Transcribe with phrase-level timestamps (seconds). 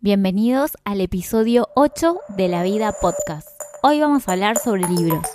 [0.00, 3.48] Bienvenidos al episodio 8 de La Vida Podcast.
[3.82, 5.26] Hoy vamos a hablar sobre libros.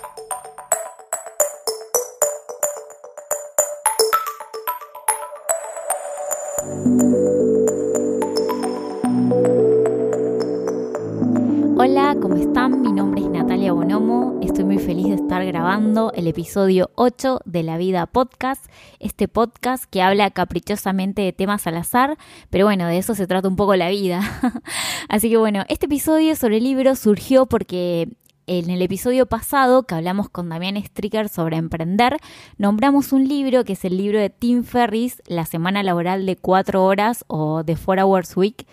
[14.84, 18.66] Feliz de estar grabando el episodio 8 de La Vida Podcast.
[19.00, 22.18] Este podcast que habla caprichosamente de temas al azar,
[22.50, 24.20] pero bueno, de eso se trata un poco la vida.
[25.08, 28.10] Así que bueno, este episodio sobre libros surgió porque
[28.46, 32.18] en el episodio pasado que hablamos con Damián Stricker sobre emprender,
[32.58, 36.84] nombramos un libro que es el libro de Tim Ferris, La semana laboral de 4
[36.84, 38.66] horas o The 4 Hours Week.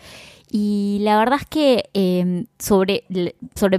[0.54, 3.06] Y la verdad es que em, sobre,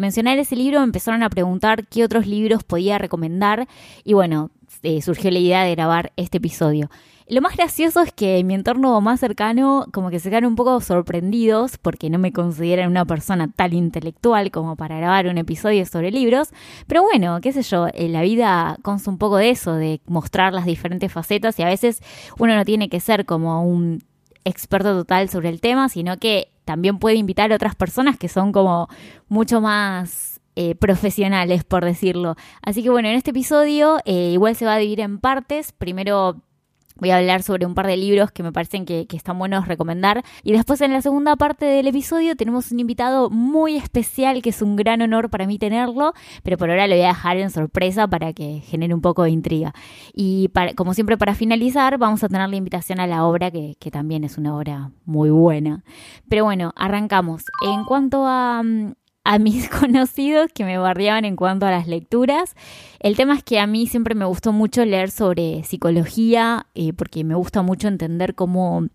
[0.00, 3.68] mencionar ese libro me empezaron a preguntar qué otros libros podía recomendar.
[4.04, 4.50] Y bueno,
[4.82, 6.88] eh, surgió la idea de grabar este episodio.
[7.28, 10.56] Lo más gracioso es que en mi entorno más cercano como que se quedaron un
[10.56, 15.84] poco sorprendidos porque no me consideran una persona tan intelectual como para grabar un episodio
[15.86, 16.50] sobre libros,
[16.86, 20.52] pero bueno, qué sé yo, en la vida consta un poco de eso, de mostrar
[20.54, 21.58] las diferentes facetas.
[21.58, 22.02] Y a veces
[22.38, 24.02] uno no tiene que ser como un
[24.44, 28.52] experto total sobre el tema, sino que también puede invitar a otras personas que son
[28.52, 28.88] como
[29.28, 32.36] mucho más eh, profesionales, por decirlo.
[32.62, 35.72] Así que bueno, en este episodio eh, igual se va a dividir en partes.
[35.72, 36.42] Primero
[36.96, 40.24] Voy a hablar sobre un par de libros que me parecen que, están buenos recomendar.
[40.42, 44.62] Y después en la segunda parte del episodio tenemos un invitado muy especial que es
[44.62, 46.12] un gran honor para mí tenerlo,
[46.42, 49.30] pero por ahora lo voy a dejar en sorpresa para que genere un poco de
[49.30, 49.74] intriga.
[50.12, 54.24] Y como siempre para finalizar vamos a tener la invitación a la obra que, también
[54.24, 55.84] es una obra muy buena.
[56.28, 57.44] Pero bueno, arrancamos.
[57.60, 62.54] En cuanto a, mm, a mis conocidos que me bardeaban en cuanto a las lecturas.
[63.00, 67.24] El tema es que a mí siempre me gustó mucho leer sobre psicología, eh, porque
[67.24, 68.86] me gusta mucho entender cómo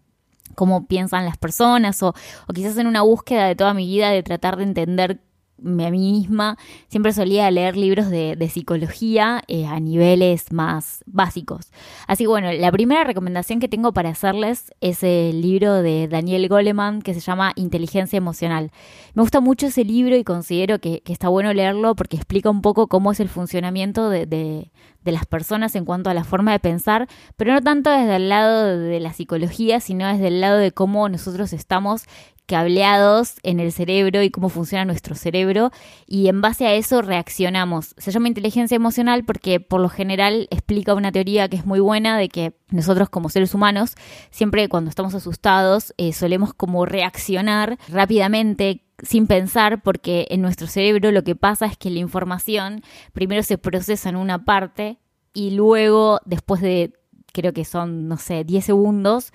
[0.56, 2.16] cómo piensan las personas o,
[2.48, 5.20] o quizás en una búsqueda de toda mi vida de tratar de entender
[5.64, 11.72] a mí misma siempre solía leer libros de, psicología eh, a niveles más básicos.
[12.08, 16.48] Así que bueno, la primera recomendación que tengo para hacerles es el libro de Daniel
[16.48, 18.72] Goleman que se llama Inteligencia Emocional.
[19.14, 22.88] Me gusta mucho ese libro y considero que, está bueno leerlo porque explica un poco
[22.88, 24.72] cómo es el funcionamiento de, de,
[25.08, 28.30] de las personas en cuanto a la forma de pensar, pero no tanto desde el
[28.30, 32.04] lado de la psicología, sino desde el lado de cómo nosotros estamos
[32.48, 35.72] cableados en el cerebro y cómo funciona nuestro cerebro
[36.08, 37.94] y en base a eso reaccionamos.
[37.98, 42.18] Se llama inteligencia emocional porque por lo general explica una teoría que es muy buena
[42.18, 43.96] de que nosotros como seres humanos
[44.32, 51.12] siempre cuando estamos asustados eh, solemos como reaccionar rápidamente sin pensar porque en nuestro cerebro
[51.12, 52.82] lo que pasa es que la información
[53.12, 54.98] primero se procesa en una parte
[55.34, 56.94] y luego después de
[57.34, 59.34] creo que son no sé 10 segundos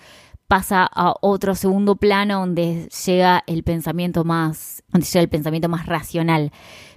[0.53, 5.87] pasa a otro segundo plano donde llega el pensamiento más, donde llega el pensamiento más
[5.87, 6.53] racional.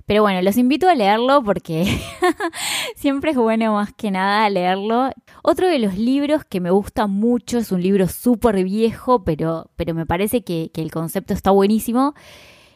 [0.05, 1.85] Pero bueno, los invito a leerlo porque
[2.97, 5.09] siempre es bueno más que nada leerlo.
[5.41, 9.94] Otro de los libros que me gusta mucho es un libro súper viejo, pero, pero
[9.94, 12.13] me parece que, que el concepto está buenísimo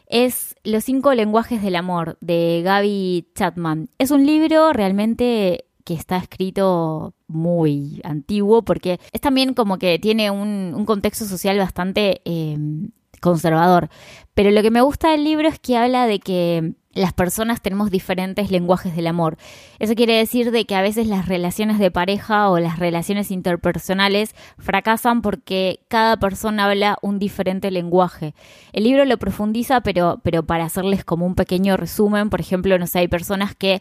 [0.06, 3.90] es Los cinco lenguajes del amor de Gaby Chapman.
[3.98, 10.30] Es un libro realmente que está escrito muy antiguo porque es también como que tiene
[10.30, 13.88] un, contexto social bastante em, conservador.
[14.34, 17.90] Pero lo que me gusta del libro es que habla de que las personas tenemos
[17.90, 19.36] diferentes lenguajes del amor.
[19.78, 24.34] Eso quiere decir de que a veces las relaciones de pareja o las relaciones interpersonales
[24.58, 28.34] fracasan porque cada persona habla un diferente lenguaje.
[28.72, 32.88] El libro lo profundiza, pero, pero para hacerles como un pequeño resumen, por ejemplo, no
[32.88, 33.80] sé, hay personas que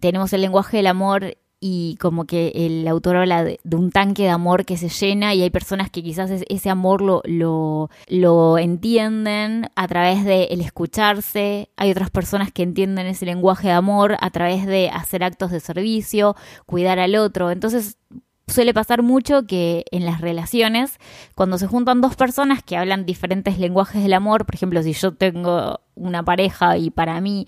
[0.00, 4.28] tenemos el lenguaje del amor y como que el autor habla de, un tanque de
[4.30, 9.68] amor que se llena y hay personas que quizás ese amor lo, lo, lo entienden
[9.74, 14.30] a través de el escucharse, hay otras personas que entienden ese lenguaje de amor a
[14.30, 16.36] través de hacer actos de servicio,
[16.66, 17.98] cuidar al otro, entonces
[18.46, 20.98] suele pasar mucho que en las relaciones,
[21.34, 25.12] cuando se juntan dos personas que hablan diferentes lenguajes del amor, por ejemplo, si yo
[25.12, 27.46] tengo una pareja y para mí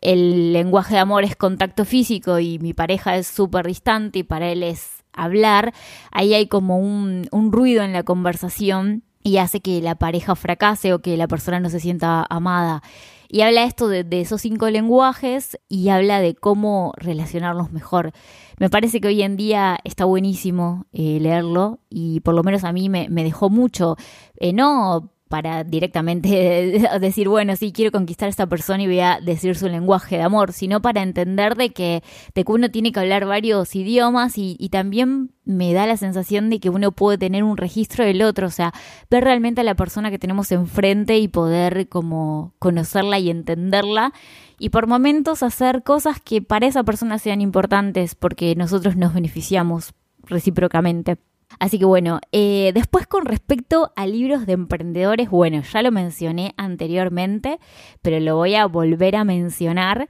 [0.00, 4.50] el lenguaje de amor es contacto físico y mi pareja es súper distante y para
[4.50, 5.74] él es hablar,
[6.12, 10.92] ahí hay como un, un ruido en la conversación y hace que la pareja fracase
[10.94, 12.82] o que la persona no se sienta amada.
[13.30, 18.12] Y habla esto de, esos cinco lenguajes y habla de cómo relacionarlos mejor.
[18.58, 22.72] Me parece que hoy en día está buenísimo eh, leerlo y por lo menos a
[22.72, 23.96] mí me, me dejó mucho.
[24.36, 29.20] Eh, no para directamente decir, bueno, sí, quiero conquistar a esta persona y voy a
[29.20, 32.02] decir su lenguaje de amor, sino para entender de que,
[32.34, 36.50] de que uno tiene que hablar varios idiomas y, y también me da la sensación
[36.50, 38.72] de que uno puede tener un registro del otro, o sea,
[39.10, 44.12] ver realmente a la persona que tenemos enfrente y poder como conocerla y entenderla
[44.58, 49.94] y por momentos hacer cosas que para esa persona sean importantes porque nosotros nos beneficiamos
[50.24, 51.16] recíprocamente.
[51.58, 56.54] Así que bueno, eh, después con respecto a libros de emprendedores, bueno, ya lo mencioné
[56.56, 57.58] anteriormente,
[58.02, 60.08] pero lo voy a volver a mencionar.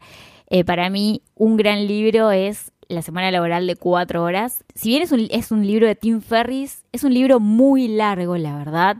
[0.51, 4.65] Eh, para mí un gran libro es La Semana Laboral de Cuatro Horas.
[4.75, 8.37] Si bien es un, es un libro de Tim Ferris, es un libro muy largo,
[8.37, 8.99] la verdad,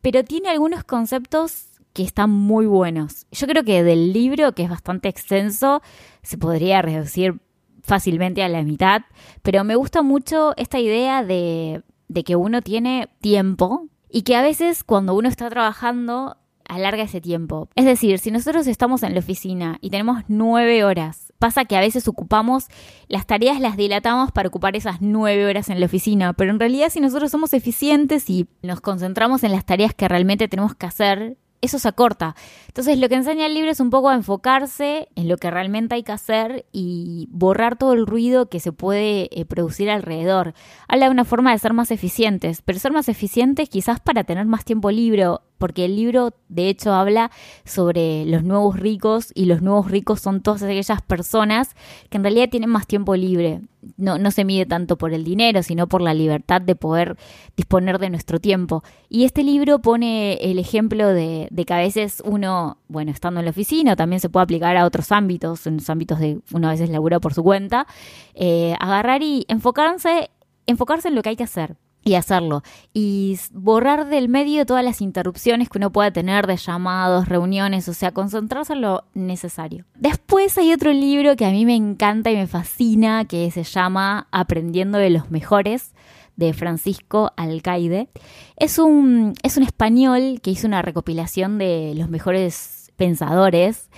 [0.00, 3.26] pero tiene algunos conceptos que están muy buenos.
[3.30, 5.80] Yo creo que del libro, que es bastante extenso,
[6.22, 7.40] se podría reducir
[7.84, 9.02] fácilmente a la mitad,
[9.42, 14.42] pero me gusta mucho esta idea de, de que uno tiene tiempo y que a
[14.42, 16.36] veces cuando uno está trabajando
[16.66, 17.68] alarga ese tiempo.
[17.74, 21.80] Es decir, si nosotros estamos en la oficina y tenemos nueve horas, pasa que a
[21.80, 22.68] veces ocupamos
[23.08, 26.88] las tareas, las dilatamos para ocupar esas nueve horas en la oficina, pero en realidad
[26.90, 31.36] si nosotros somos eficientes y nos concentramos en las tareas que realmente tenemos que hacer,
[31.64, 32.36] eso se acorta.
[32.68, 35.94] Entonces lo que enseña el libro es un poco a enfocarse en lo que realmente
[35.94, 40.54] hay que hacer y borrar todo el ruido que se puede eh, producir alrededor.
[40.88, 44.46] Habla de una forma de ser más eficientes, pero ser más eficientes quizás para tener
[44.46, 45.26] más tiempo libre
[45.58, 47.30] porque el libro de hecho habla
[47.64, 51.74] sobre los nuevos ricos y los nuevos ricos son todas aquellas personas
[52.10, 53.60] que en realidad tienen más tiempo libre.
[53.96, 57.16] No, no se mide tanto por el dinero, sino por la libertad de poder
[57.56, 58.82] disponer de nuestro tiempo.
[59.08, 63.50] Y este libro pone el ejemplo de, que a veces uno, bueno, estando en la
[63.50, 66.88] oficina, también se puede aplicar a otros ámbitos, en los ámbitos de uno a veces
[66.88, 67.86] labura por su cuenta,
[68.34, 70.30] eh, agarrar y enfocarse,
[70.66, 72.62] enfocarse en lo que hay que hacer y hacerlo.
[72.92, 77.94] Y borrar del medio todas las interrupciones que uno pueda tener de llamados, reuniones, o
[77.94, 79.84] sea, concentrarse en lo necesario.
[79.96, 84.28] Después hay otro libro que a mí me encanta y me fascina, que se llama
[84.30, 85.94] Aprendiendo de los Mejores
[86.36, 88.08] de Francisco Alcaide.
[88.56, 93.88] Es un, es un español que hizo una recopilación de los mejores pensadores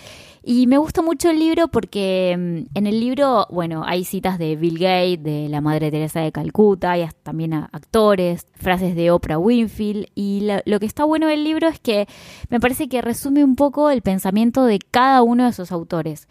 [0.48, 4.54] y me gusta mucho el libro porque mm, en el libro, bueno, hay citas de
[4.54, 10.06] Bill Gates, de la Madre Teresa de Calcuta, hay también actores, frases de Oprah Winfield.
[10.14, 12.06] Y lo, que está bueno del libro es que
[12.48, 16.28] me parece que resume un poco el pensamiento de cada uno de esos autores.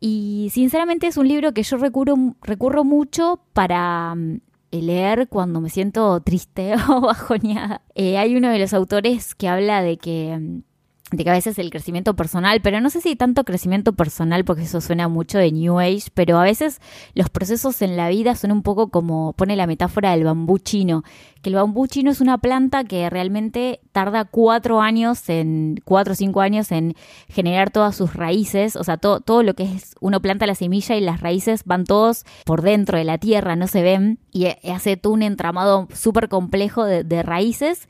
[0.00, 5.68] Y sinceramente es un libro que yo recurro, recurro mucho para mm, leer cuando me
[5.68, 7.82] siento triste o bajoneada.
[7.94, 10.62] Eh, hay uno de los autores que habla de que mm,
[11.10, 14.62] de que a veces el crecimiento personal, pero no sé si tanto crecimiento personal porque
[14.62, 16.80] eso suena mucho de New Age, pero a veces
[17.14, 21.04] los procesos en la vida son un poco como pone la metáfora del bambú chino,
[21.42, 26.16] que el bambú chino es una planta que realmente tarda cuatro años, en cuatro o
[26.16, 26.94] cinco años en
[27.28, 30.96] generar todas sus raíces, o sea, todo, todo lo que es, uno planta la semilla
[30.96, 34.96] y las raíces van todos por dentro de la tierra, no se ven, y hace
[34.96, 37.88] todo un entramado súper complejo de, de raíces,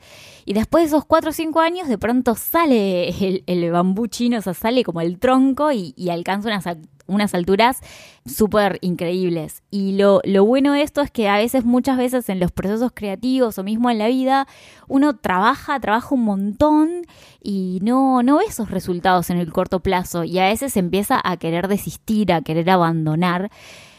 [0.49, 3.09] y después de esos cuatro o cinco años de pronto sale
[3.45, 6.65] el, bambú chino, o sea, sale como el tronco y, alcanza unas,
[7.09, 7.81] unas alturas
[8.25, 9.63] súper increíbles.
[9.71, 12.91] Y lo, lo bueno de esto es que a veces, muchas veces en los procesos
[12.93, 14.47] creativos o mismo en la vida,
[14.87, 17.01] uno trabaja, trabaja un montón
[17.41, 21.37] y no, no ve esos resultados en el corto plazo y a veces empieza a
[21.37, 23.49] querer desistir, a querer abandonar.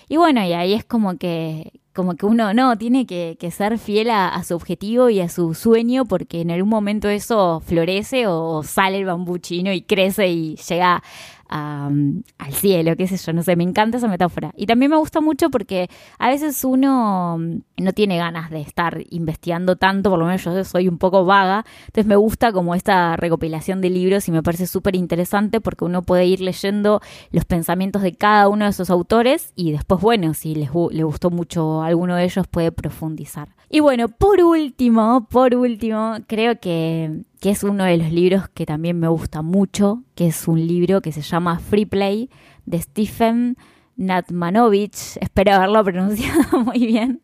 [0.08, 4.10] Y bueno, y ahí es como que, como que uno no, tiene que, ser fiel
[4.10, 8.98] a, su objetivo y a su sueño porque en algún momento eso florece o sale
[8.98, 11.02] el bambú chino y crece y llega
[11.50, 14.52] al cielo, qué sé yo, no sé, me encanta esa metáfora.
[14.56, 15.88] Y también me gusta mucho porque
[16.18, 20.88] a veces uno no tiene ganas de estar investigando tanto, por lo menos yo soy
[20.88, 24.94] un poco vaga, entonces me gusta como esta recopilación de libros y me parece súper
[24.94, 27.00] interesante porque uno puede ir leyendo
[27.32, 31.30] los pensamientos de cada uno de esos autores y después, bueno, si les, le gustó
[31.30, 33.48] mucho alguno de ellos puede profundizar.
[33.72, 38.66] Y bueno, por último, por último, creo que, que, es uno de los libros que
[38.66, 42.30] también me gusta mucho, que es un libro que se llama Free Play
[42.66, 43.56] de Stephen
[44.00, 47.20] Natmanovich, espero haberlo pronunciado muy bien.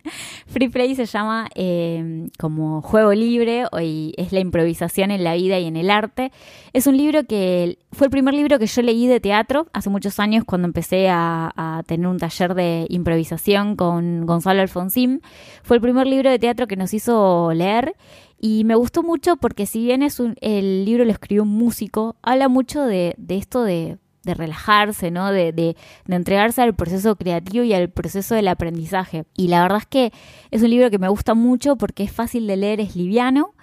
[0.46, 5.58] Free Play se llama eh, como juego libre y es la improvisación en la vida
[5.58, 6.32] y en el arte.
[6.74, 10.20] Es un libro que fue el primer libro que yo leí de teatro hace muchos
[10.20, 15.22] años cuando empecé a, tener un taller de improvisación con Gonzalo Alfonsín.
[15.62, 17.96] Fue el primer libro de teatro que nos hizo leer
[18.38, 22.16] y me gustó mucho porque si bien es un, el libro lo escribió un músico,
[22.20, 25.32] habla mucho de esto de de relajarse, ¿no?
[25.32, 29.24] De, de, de, entregarse al proceso creativo y al proceso del aprendizaje.
[29.34, 30.12] Y la verdad es que
[30.50, 33.54] es un libro que me gusta mucho porque es fácil de leer, es liviano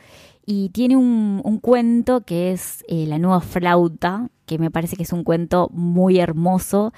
[0.45, 5.13] y tiene un, cuento que es eh, La nueva flauta, que me parece que es
[5.13, 6.93] un cuento muy hermoso,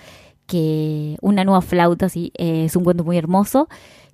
[0.47, 3.67] que una nueva flauta, sí, eh, es un cuento muy hermoso,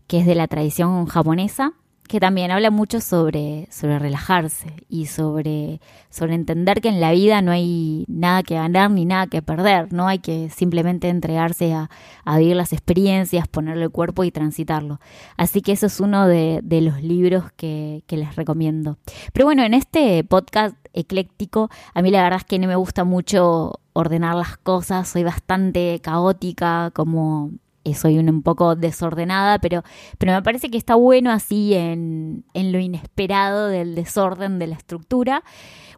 [0.08, 1.74] que es de la tradición japonesa
[2.11, 7.41] que también habla mucho sobre, sobre relajarse y sobre, sobre entender que en la vida
[7.41, 11.89] no hay nada que ganar ni nada que perder, no hay que simplemente entregarse a,
[12.37, 14.99] vivir las experiencias, ponerle el cuerpo y transitarlo.
[15.37, 18.97] Así que eso es uno de, de los libros que, que les recomiendo.
[19.31, 23.05] Pero bueno, en este podcast ecléctico, a mí la verdad es que no me gusta
[23.05, 27.51] mucho ordenar las cosas, soy bastante caótica, como
[27.93, 29.83] soy un, poco desordenada, pero,
[30.17, 34.75] pero me parece que está bueno así en, en lo inesperado del desorden de la
[34.75, 35.43] estructura.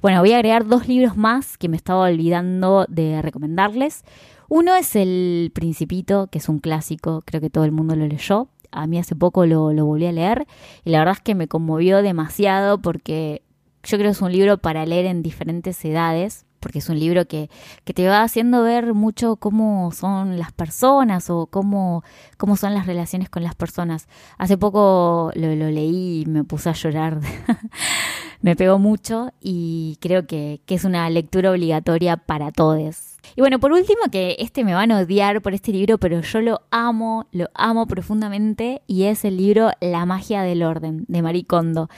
[0.02, 4.04] Bueno, voy a agregar dos libros más que me estaba olvidando de recomendarles.
[4.50, 8.50] Uno es El Principito, que es un clásico, creo que todo el mundo lo leyó.
[8.72, 10.48] A mí hace poco lo, lo volví a leer
[10.84, 13.44] y la verdad es que me conmovió demasiado porque
[13.84, 17.28] yo creo que es un libro para leer en diferentes edades porque es un libro
[17.28, 17.50] que,
[17.84, 22.04] que, te va haciendo ver mucho cómo son las personas o cómo,
[22.38, 24.08] cómo son las relaciones con las personas.
[24.38, 27.20] Hace poco lo, lo leí y me puse a llorar,
[28.42, 33.18] me pegó mucho y creo que, que es una lectura obligatoria para todos.
[33.36, 36.42] Y bueno, por último, que este me van a odiar por este libro, pero yo
[36.42, 41.46] lo amo, lo amo profundamente, y es el libro La magia del orden, de Marie
[41.46, 41.90] Kondo.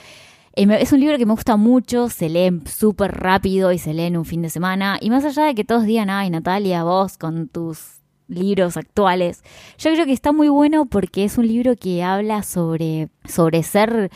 [0.56, 4.04] Eh, es un libro que me gusta mucho, se lee súper rápido y se lee
[4.04, 4.96] en un fin de semana.
[5.00, 9.44] Y más allá de que todos digan, ay, Natalia, vos con tus libros actuales,
[9.78, 14.10] yo creo que está muy bueno porque es un libro que habla sobre, sobre ser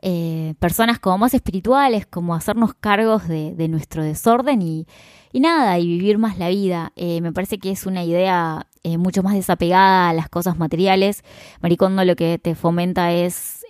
[0.00, 4.86] eh, personas como más espirituales, como hacernos cargos de, nuestro desorden y,
[5.34, 6.92] nada, y vivir más la vida.
[6.94, 8.66] Eh, me parece que es una idea
[8.96, 11.22] mucho más desapegada a las cosas materiales.
[11.60, 13.66] Maricondo lo que te fomenta es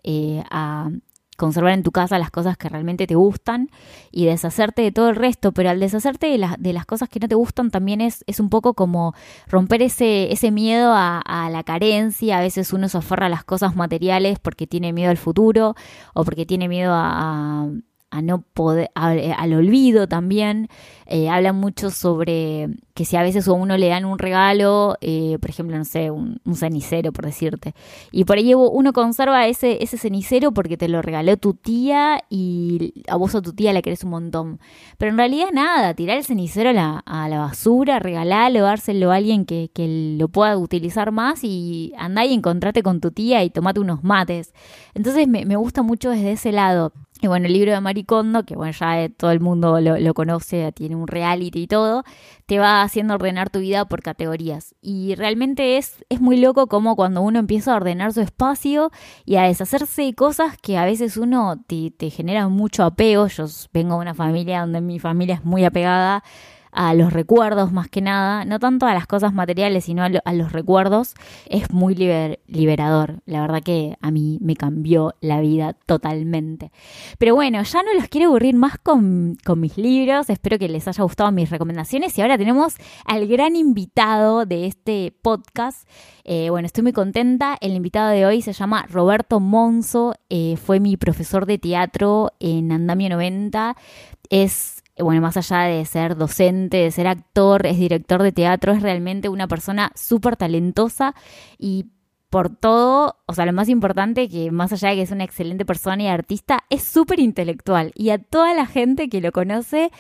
[0.51, 0.91] a,
[1.41, 3.71] conservar en tu casa las cosas que realmente te gustan
[4.13, 7.29] y deshacerte de todo el resto, pero al deshacerte de, de las cosas que no
[7.29, 9.15] te gustan también es, es un poco como
[9.49, 13.75] romper ese, ese miedo a, la carencia, a veces uno se aferra a las cosas
[13.75, 15.75] materiales porque tiene miedo al futuro
[16.15, 17.69] o porque tiene miedo a
[18.23, 20.69] no poder, al olvido también.
[21.07, 25.39] Eh, hablan mucho sobre que si a veces a uno le dan un regalo, eh,
[25.41, 27.75] por ejemplo, no sé, un, cenicero, por decirte,
[28.13, 33.03] y por ahí uno conserva ese, ese cenicero porque te lo regaló tu tía y
[33.09, 34.61] a vos o tu tía le querés un montón.
[34.99, 39.17] Pero en realidad nada, tirar el cenicero a la, a la basura, regalarlo, dárselo a
[39.17, 43.51] alguien que, que lo pueda utilizar más y andá y encontrate con tu tía y
[43.51, 44.53] tomate unos mates.
[44.95, 46.93] Entonces me, me gusta mucho desde ese lado.
[47.23, 50.73] Y bueno, el libro de Maricondo, que bueno, ya eh, todo el mundo lo, conoce,
[50.73, 52.03] tiene un reality y todo,
[52.47, 54.75] te va haciendo ordenar tu vida por categorías.
[54.81, 58.91] Y realmente es, es muy loco como cuando uno empieza a ordenar su espacio
[59.27, 63.27] y a deshacerse de cosas que a veces uno te, te genera mucho apego.
[63.27, 66.25] Yo vengo de una familia donde mi familia es muy apegada
[66.73, 70.53] a los recuerdos más que nada, no tanto a las cosas materiales, sino a, los
[70.53, 71.15] recuerdos,
[71.47, 73.23] es muy liberador.
[73.27, 76.71] La verdad que a mí me cambió la vida totalmente.
[77.19, 81.03] Pero bueno, ya no los quiero aburrir más con, mis libros, espero que les haya
[81.03, 82.75] gustado mis recomendaciones y ahora tenemos
[83.05, 85.89] al gran invitado de este podcast.
[86.25, 87.57] Eh, bueno, estoy muy contenta.
[87.61, 92.71] El invitado de hoy se llama Roberto Monzo, eh, fue mi profesor de teatro en
[92.71, 93.77] Andamio 90.
[94.29, 98.83] Es bueno, más allá de ser docente, de ser actor, es director de teatro, es
[98.83, 101.15] realmente una persona súper talentosa
[101.59, 101.87] y
[102.31, 105.65] por todo, o sea, lo más importante, que más allá de que es una excelente
[105.65, 107.91] persona y artista, es súper intelectual.
[107.97, 109.91] Y a toda la gente que lo conoce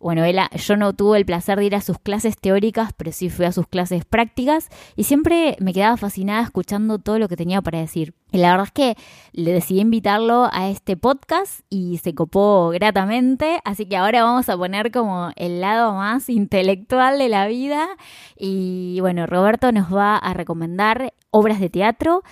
[0.00, 3.30] bueno, él, yo no tuve el placer de ir a sus clases teóricas, pero sí
[3.30, 7.62] fui a sus clases prácticas y siempre me quedaba fascinada escuchando todo lo que tenía
[7.62, 8.14] para decir.
[8.30, 8.96] Y la verdad es que
[9.32, 14.56] le decidí invitarlo a este podcast y se copó gratamente, así que ahora vamos a
[14.56, 17.88] poner como el lado más intelectual de la vida
[18.36, 22.22] y bueno, Roberto nos va a recomendar obras de teatro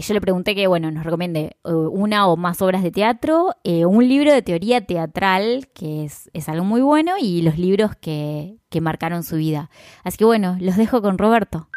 [0.00, 3.84] yo le pregunté que, bueno, nos recomiende eh, una o más obras de teatro, eh,
[3.84, 8.80] un libro de teoría teatral, que es, algo muy bueno, y los libros que, que
[8.80, 9.68] marcaron su vida.
[10.02, 11.68] Así que bueno, los dejo con Roberto.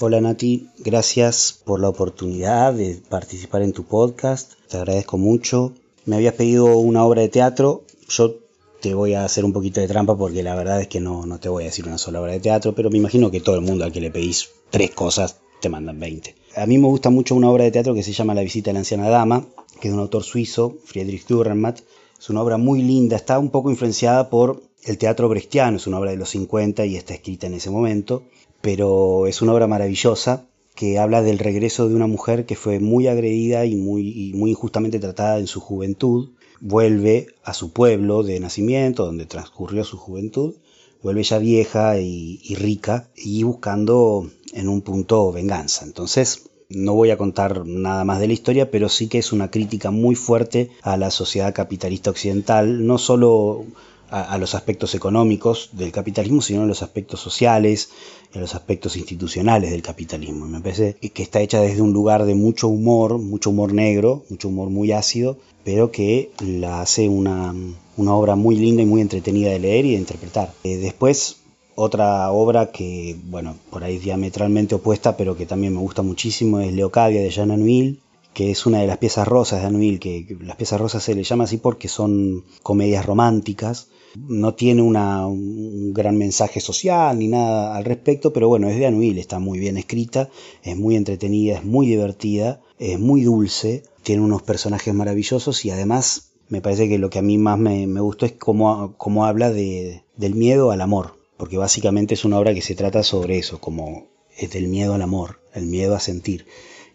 [0.00, 5.72] Hola Nati, gracias por la oportunidad de participar en tu podcast, te agradezco mucho.
[6.04, 8.36] Me habías pedido una obra de teatro, yo
[8.80, 11.40] te voy a hacer un poquito de trampa porque la verdad es que no, no
[11.40, 13.62] te voy a decir una sola obra de teatro, pero me imagino que todo el
[13.62, 16.32] mundo al que le pedís tres cosas te mandan 20.
[16.54, 18.74] A mí me gusta mucho una obra de teatro que se llama La visita de
[18.74, 19.46] la anciana dama,
[19.80, 21.80] que es de un autor suizo, Friedrich Dürrenmatt.
[22.16, 25.98] Es una obra muy linda, está un poco influenciada por el teatro brechtiano, es una
[25.98, 28.22] obra de los 50 y está escrita en ese momento,
[28.60, 33.08] pero es una obra maravillosa que habla del regreso de una mujer que fue muy
[33.08, 39.04] agredida y muy, muy injustamente tratada en su juventud, vuelve a su pueblo de nacimiento,
[39.04, 40.54] donde transcurrió su juventud,
[41.02, 45.84] vuelve ya vieja y, y rica y buscando en un punto venganza.
[45.84, 49.50] Entonces, no voy a contar nada más de la historia, pero sí que es una
[49.50, 53.64] crítica muy fuerte a la sociedad capitalista occidental, no solo
[54.10, 57.90] a, los aspectos económicos del capitalismo, sino a los aspectos sociales,
[58.34, 60.46] a los aspectos institucionales del capitalismo.
[60.46, 64.48] Me parece que está hecha desde un lugar de mucho humor, mucho humor negro, mucho
[64.48, 67.54] humor muy ácido, pero que la hace una,
[67.96, 70.52] obra muy linda y muy entretenida de leer y de interpretar.
[70.64, 71.36] Eh, después,
[71.74, 76.72] otra obra que, bueno, por ahí diametralmente opuesta, pero que también me gusta muchísimo, es
[76.72, 78.00] Leocadia de Jean Anouilh,
[78.32, 81.24] que es una de las piezas rosas de Anouilh, que las piezas rosas se le
[81.24, 87.84] llama así porque son comedias románticas, no tiene un gran mensaje social ni nada al
[87.84, 90.30] respecto, pero bueno, es de Anuil, está muy bien escrita,
[90.62, 96.32] es muy entretenida, es muy divertida, es muy dulce, tiene unos personajes maravillosos y además
[96.48, 100.02] me parece que lo que a mí más me, gustó es cómo, cómo habla de,
[100.16, 104.06] del miedo al amor, porque básicamente es una obra que se trata sobre eso, como
[104.36, 106.46] es del miedo al amor, el miedo a sentir.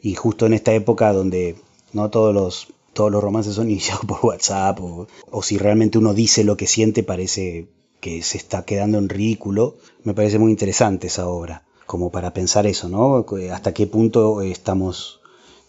[0.02, 1.56] Y justo en esta época donde
[1.92, 6.44] no todos los todos los romances son iniciados por WhatsApp o, si realmente uno dice
[6.44, 7.68] lo que siente parece
[8.00, 9.78] que se está quedando en ridículo.
[10.04, 13.26] Me parece muy interesante esa obra, como para pensar eso, ¿no?
[13.52, 15.22] Hasta qué punto estamos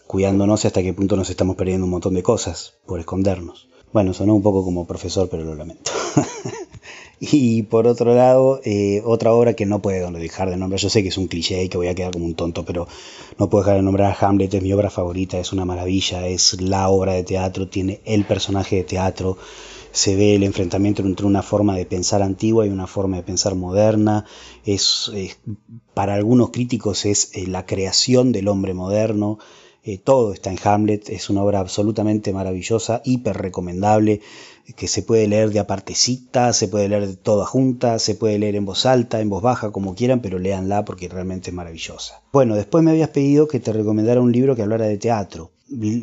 [0.06, 3.68] cuidándonos y hasta qué punto nos estamos perdiendo un montón de cosas por escondernos.
[3.92, 5.92] Bueno, sonó un poco como profesor, pero lo lamento.
[7.20, 11.02] Y por otro lado, eh, otra obra que no puedo dejar de nombrar, yo sé
[11.02, 12.88] que es un cliché y que voy a quedar como un tonto, pero
[13.38, 16.60] no puedo dejar de nombrar a Hamlet, es mi obra favorita, es una maravilla, es
[16.60, 19.38] la obra de teatro, tiene el personaje de teatro,
[19.92, 23.54] se ve el enfrentamiento entre una forma de pensar antigua y una forma de pensar
[23.54, 24.24] moderna,
[24.64, 25.12] es,
[25.94, 29.38] para algunos críticos es eh, la creación del hombre moderno,
[29.84, 34.20] eh, todo está en Hamlet, es una obra absolutamente maravillosa, hiper recomendable
[34.76, 38.64] que se puede leer de apartecita, se puede leer toda junta, se puede leer en
[38.64, 42.22] voz alta, en voz baja, como quieran, pero léanla porque realmente es maravillosa.
[42.32, 45.50] Bueno, después me habías pedido que te recomendara un libro que hablara de teatro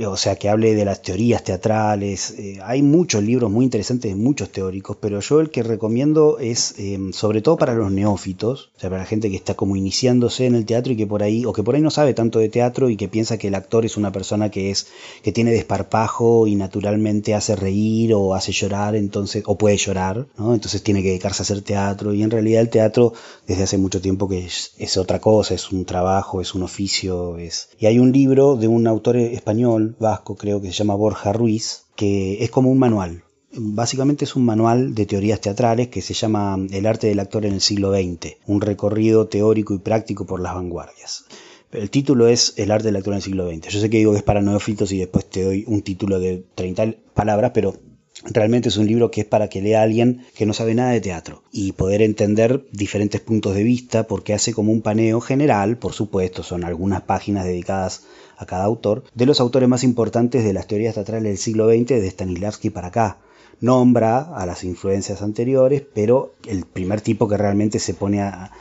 [0.08, 2.32] o sea, que hable de las teorías teatrales.
[2.32, 7.14] Eh, hay muchos libros muy interesantes muchos teóricos, pero yo el que recomiendo es, em,
[7.14, 10.56] sobre todo para los neófitos, o sea, para la gente que está como iniciándose en
[10.56, 12.90] el teatro y que por ahí, o que por ahí no sabe tanto de teatro
[12.90, 14.88] y que piensa que el actor es una persona que es,
[15.22, 20.26] que tiene desparpajo y naturalmente hace reír o hace llorar, entonces, o puede llorar.
[20.38, 22.14] Entonces tiene que dedicarse a hacer teatro.
[22.14, 23.14] Y en realidad el teatro,
[23.48, 27.38] desde hace mucho tiempo que es, es otra cosa, es un trabajo, es un oficio,
[27.38, 27.70] es.
[27.80, 29.51] Y hay un libro de un autor español
[30.00, 33.24] vasco, creo que se llama Borja Ruiz, que es como un manual.
[33.54, 37.54] Básicamente es un manual de teorías teatrales que se llama El arte del actor en
[37.54, 41.26] el siglo XX, un recorrido teórico y práctico por las vanguardias.
[41.72, 43.68] El título es El arte del actor en el siglo XX.
[43.68, 46.46] Yo sé que digo que es para neófitos y después te doy un título de
[46.56, 47.76] 30 palabras, pero
[48.24, 51.02] Realmente es un libro que es para que lea alguien que no sabe nada de
[51.02, 55.94] teatro y poder entender diferentes puntos de vista porque hace como un paneo general, por
[55.94, 58.04] supuesto, son algunas páginas dedicadas
[58.42, 61.88] a cada autor, de los autores más importantes de las teorías teatrales del siglo XX,
[61.88, 63.18] de Stanislavski para acá.
[63.60, 68.52] Nombra a las influencias anteriores, pero el primer tipo que realmente se pone a,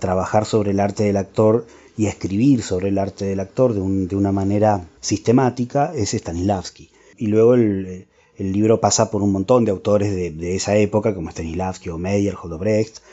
[0.00, 1.66] trabajar sobre el arte del actor
[1.98, 6.88] y a escribir sobre el arte del actor de, de una manera sistemática es Stanislavski.
[7.18, 8.06] Y luego el,
[8.38, 12.34] el libro pasa por un montón de autores de, esa época, como Stanislavski o Meyer,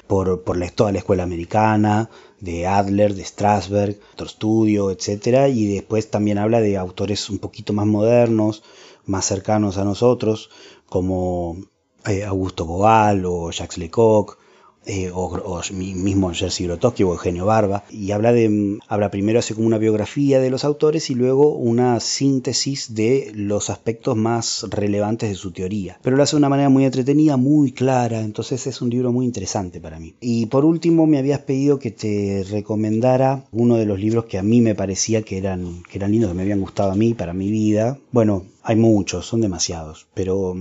[0.07, 2.09] por, por la, toda la escuela americana,
[2.41, 5.49] de Adler, de Strasberg, otro estudio, etc.
[5.53, 8.63] Y después también habla de autores un poquito más modernos,
[9.05, 10.49] más cercanos a nosotros,
[10.87, 11.57] como
[12.05, 14.37] eh, Augusto Boal o Jacques Lecoq,
[14.85, 19.67] eh, o, mismo Jerzy Grotowski o Eugenio Barba, y habla, de, habla primero, hace como
[19.67, 25.35] una biografía de los autores y luego una síntesis de los aspectos más relevantes de
[25.35, 25.99] su teoría.
[26.01, 29.25] Pero lo hace de una manera muy entretenida, muy clara, entonces es un libro muy
[29.25, 30.15] interesante para mí.
[30.21, 34.43] Y por último me habías pedido que te recomendara uno de los libros que a
[34.43, 37.33] mí me parecía que eran, que eran lindos, que me habían gustado a mí, para
[37.33, 37.99] mi vida.
[38.11, 40.55] Bueno, hay muchos, son demasiados, pero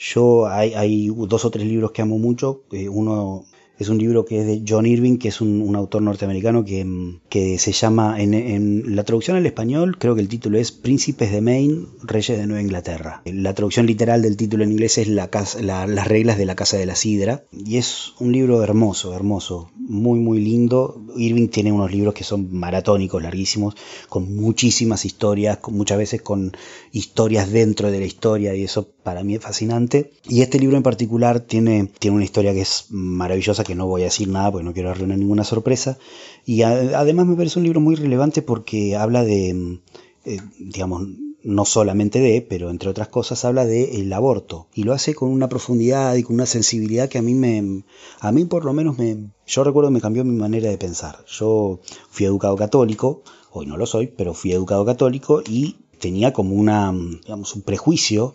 [0.00, 2.62] yo hay, hay, dos o tres libros que amo mucho.
[2.72, 3.44] Eh, uno
[3.80, 6.86] es un libro que es de John Irving, que es un, autor norteamericano que,
[7.30, 11.40] que se llama, en, la traducción al español, creo que el título es Príncipes de
[11.40, 13.22] Maine, Reyes de Nueva Inglaterra.
[13.24, 15.30] La traducción literal del título en inglés es la,
[15.62, 17.44] Las reglas de la Casa de la Sidra.
[17.52, 21.00] Y es un libro hermoso, hermoso, muy, muy lindo.
[21.16, 23.76] Irving tiene unos libros que son maratónicos, larguísimos,
[24.10, 26.52] con muchísimas historias, muchas veces con
[26.92, 30.12] historias dentro de la historia, y eso para mí es fascinante.
[30.28, 34.00] Y este libro en particular tiene, tiene una historia que es maravillosa, que no voy
[34.02, 35.96] a decir nada porque no quiero darle ninguna sorpresa.
[36.44, 39.78] Y además me parece un libro muy relevante porque habla de,
[40.24, 41.06] eh, digamos,
[41.44, 45.30] no solamente de, pero entre otras cosas habla de el aborto y lo hace con
[45.30, 47.84] una profundidad y con una sensibilidad que a mí me
[48.18, 51.24] a mí por lo menos me yo recuerdo me cambió mi manera de pensar.
[51.28, 51.78] Yo
[52.10, 56.92] fui educado católico, hoy no lo soy, pero fui educado católico y tenía como una
[57.22, 58.34] digamos un prejuicio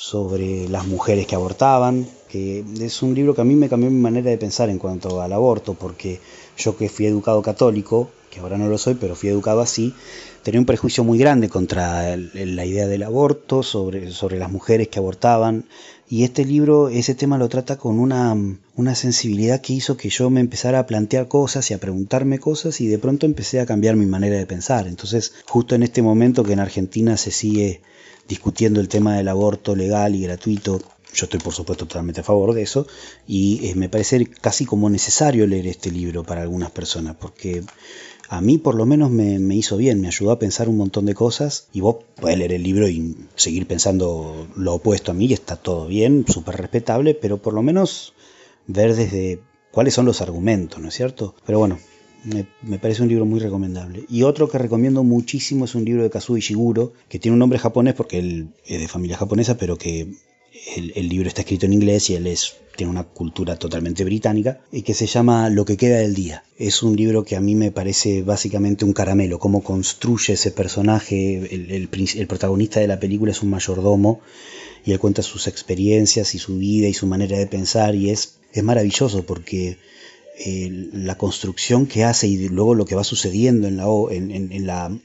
[0.00, 4.00] sobre las mujeres que abortaban, que es un libro que a mí me cambió mi
[4.00, 6.20] manera de pensar en cuanto al aborto, porque
[6.56, 9.92] yo que fui educado católico, que ahora no lo soy, pero fui educado así,
[10.42, 14.98] tenía un prejuicio muy grande contra la idea del aborto, sobre, sobre las mujeres que
[14.98, 15.66] abortaban,
[16.08, 18.34] y este libro, ese tema lo trata con una,
[18.76, 22.80] una sensibilidad que hizo que yo me empezara a plantear cosas y a preguntarme cosas
[22.80, 24.88] y de pronto empecé a cambiar mi manera de pensar.
[24.88, 27.82] Entonces, justo en este momento que en Argentina se sigue
[28.30, 30.80] discutiendo el tema del aborto legal y gratuito.
[31.12, 32.86] Yo estoy por supuesto totalmente a favor de eso
[33.26, 37.64] y eh, me parece casi como necesario leer este libro para algunas personas porque
[38.28, 41.06] a mí por lo menos me, me, hizo bien, me ayudó a pensar un montón
[41.06, 45.32] de cosas y vos podés leer el libro y seguir pensando lo opuesto a mí,
[45.32, 48.14] está todo bien, súper respetable, pero por lo menos
[48.68, 49.40] ver desde
[49.72, 51.34] cuáles son los argumentos, ¿no es cierto?
[51.44, 51.80] Pero bueno,
[52.24, 54.04] me, parece un libro muy recomendable.
[54.08, 57.58] Y otro que recomiendo muchísimo es un libro de Kazuo Ishiguro, que tiene un nombre
[57.58, 60.08] japonés porque él es de familia japonesa, pero que
[60.76, 64.82] el, libro está escrito en inglés y él es, tiene una cultura totalmente británica, y
[64.82, 66.44] que se llama Lo que queda del día.
[66.58, 71.36] Es un libro que a mí me parece básicamente un caramelo, cómo construye ese personaje.
[71.54, 74.20] El, el protagonista de la película es un mayordomo
[74.84, 78.38] y él cuenta sus experiencias y su vida y su manera de pensar y es,
[78.52, 79.78] es maravilloso porque
[80.46, 84.98] la construcción que hace y luego lo que va sucediendo en la, en, la,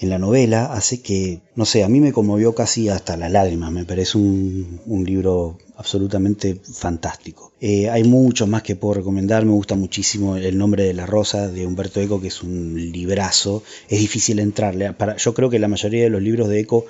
[0.00, 3.70] en la novela hace que, no sé, a mí me conmovió casi hasta las lágrimas,
[3.72, 7.52] me parece un, un libro absolutamente fantástico.
[7.60, 11.48] Eh, hay muchos más que puedo recomendar, me gusta muchísimo El nombre de la rosa
[11.48, 15.68] de Humberto Eco, que es un librazo, es difícil entrarle, para, yo creo que la
[15.68, 16.86] mayoría de los libros de Eco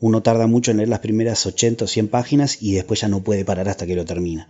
[0.00, 3.22] uno tarda mucho en leer las primeras 80 o 100 páginas y después ya no
[3.22, 4.48] puede parar hasta que lo termina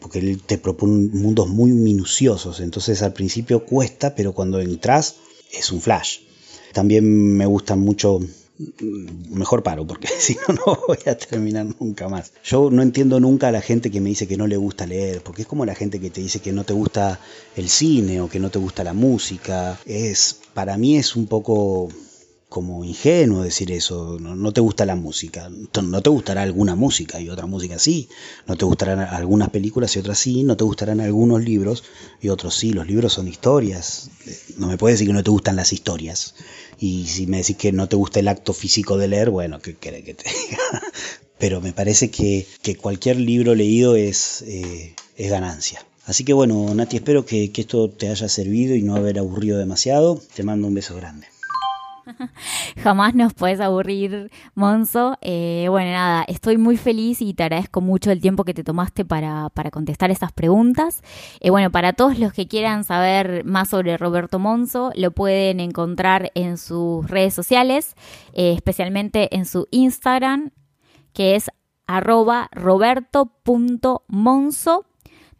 [0.00, 5.16] porque él te propone mundos muy minuciosos, entonces al principio cuesta, pero cuando entras
[5.52, 6.20] es un flash.
[6.72, 12.08] También me gustan mucho mm, mejor paro, porque si no, no voy a terminar nunca
[12.08, 12.32] más.
[12.44, 15.22] Yo no entiendo nunca a la gente que me dice que no le gusta leer,
[15.22, 17.20] porque es como la gente que te dice que no te gusta
[17.56, 19.78] el cine o que no te gusta la música.
[19.84, 21.88] Es, para mí es un poco
[22.50, 27.28] como ingenuo decir eso, no, te gusta la música, no te gustará alguna música y
[27.28, 28.08] otra música sí,
[28.48, 31.84] no te gustarán algunas películas y otras sí, no te gustarán algunos libros
[32.20, 34.10] y otros sí, los libros son historias,
[34.58, 36.34] no me puedes decir que no te gustan las historias
[36.80, 39.76] y si me decís que no te gusta el acto físico de leer, bueno, ¿qué
[39.76, 40.58] querés que te diga?
[41.38, 42.46] Pero me parece que,
[42.80, 45.86] cualquier libro leído es, eh, es ganancia.
[46.04, 49.56] Así que bueno, Nati, espero que, que esto te haya servido y no haber aburrido
[49.56, 50.20] demasiado.
[50.34, 51.28] Te mando un beso grande.
[52.82, 55.18] Jamás nos puedes aburrir, Monzo.
[55.20, 59.04] Eh, bueno, nada, estoy muy feliz y te agradezco mucho el tiempo que te tomaste
[59.04, 61.02] para, contestar estas preguntas.
[61.40, 66.30] Eh, bueno, para todos los que quieran saber más sobre Roberto Monzo, lo pueden encontrar
[66.34, 67.94] en sus redes sociales,
[68.32, 70.50] eh, especialmente en su Instagram,
[71.12, 71.50] que es
[71.86, 73.30] arroba roberto.monzo.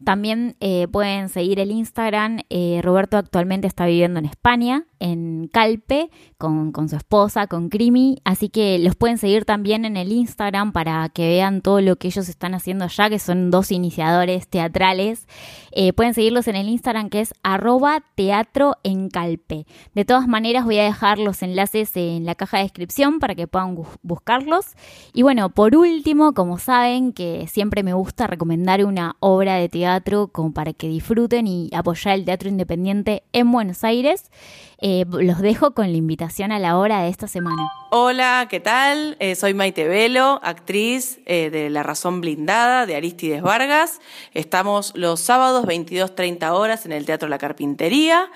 [0.03, 0.55] También
[0.91, 2.39] pueden seguir el Instagram.
[2.81, 8.21] Roberto actualmente está viviendo en España en Calpe con, su esposa, con Crimi.
[8.23, 12.07] Así que los pueden seguir también en el Instagram para que vean todo lo que
[12.07, 15.27] ellos están haciendo allá, que son dos iniciadores teatrales.
[15.71, 19.65] Eh, pueden seguirlos en el Instagram que es arroba teatro en Calpe.
[19.95, 23.47] De todas maneras voy a dejar los enlaces en la caja de descripción para que
[23.47, 24.65] puedan buscarlos.
[25.13, 29.90] Y bueno, por último, como saben que siempre me gusta recomendar una obra de teatro
[30.31, 34.31] como para que disfruten y apoyar el teatro independiente en Buenos Aires.
[34.79, 37.69] Eh, los dejo con la invitación a la hora de esta semana.
[37.91, 39.17] Hola, ¿qué tal?
[39.19, 43.99] Eh, soy Maite Velo, actriz eh, de La Razón Blindada de Aristides Vargas.
[44.33, 48.31] Estamos los sábados 22.30 horas en el Teatro La Carpintería.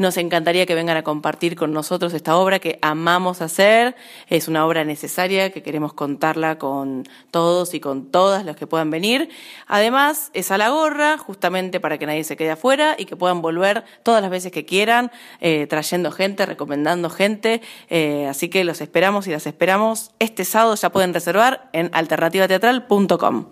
[0.00, 3.94] Nos encantaría que vengan a compartir con nosotros esta obra que amamos hacer.
[4.30, 8.88] Es una obra necesaria que queremos contarla con todos y con todas los que puedan
[8.88, 9.28] venir.
[9.66, 13.42] Además, es a la gorra, justamente para que nadie se quede afuera y que puedan
[13.42, 17.60] volver todas las veces que quieran, eh, trayendo gente, recomendando gente.
[17.90, 20.12] Eh, así que los esperamos y las esperamos.
[20.18, 23.48] Este sábado ya pueden reservar en alternativateatral.com.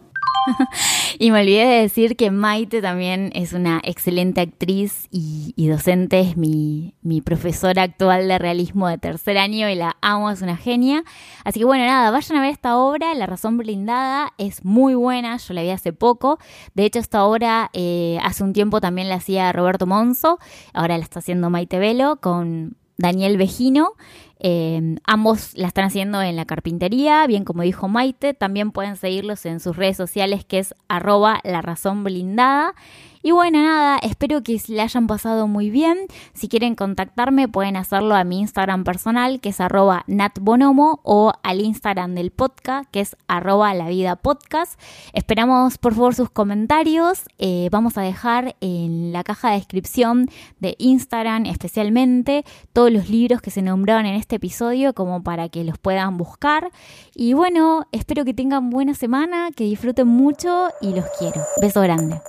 [1.20, 6.36] y me olvidé de decir que Maite también es una excelente actriz y, docente, es
[6.36, 11.02] mi, profesora actual de realismo de tercer año y la amo, es una genia.
[11.44, 15.36] Así que bueno, nada, vayan a ver esta obra, La Razón Blindada, es muy buena,
[15.38, 16.38] yo la vi hace poco.
[16.74, 20.38] De hecho, esta obra eh, hace un tiempo también la hacía Roberto Monzo,
[20.72, 23.94] ahora la está haciendo Maite Velo con Daniel Vejino.
[24.40, 28.34] Eh, ambos la están haciendo en la carpintería, bien como dijo Maite.
[28.34, 32.74] También pueden seguirlos en sus redes sociales que es arroba la razón blindada.
[33.22, 35.98] Y bueno, nada, espero que le hayan pasado muy bien.
[36.34, 41.60] Si quieren contactarme pueden hacerlo a mi Instagram personal que es arroba natbonomo o al
[41.60, 44.78] Instagram del podcast que es arroba la vida podcast.
[45.12, 47.24] Esperamos por favor sus comentarios.
[47.38, 50.28] Eh, vamos a dejar en la caja de descripción
[50.60, 55.64] de Instagram especialmente todos los libros que se nombraron en este episodio como para que
[55.64, 56.70] los puedan buscar.
[57.14, 61.40] Y bueno, espero que tengan buena semana, que disfruten mucho y los quiero.
[61.60, 62.20] Beso grande.